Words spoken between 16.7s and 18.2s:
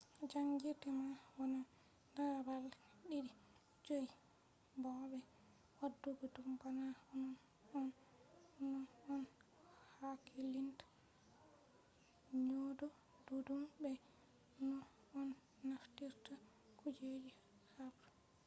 kujeji habre